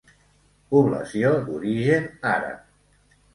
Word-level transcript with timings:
Població 0.75 1.33
d'origen 1.49 2.09
àrab. 2.31 2.65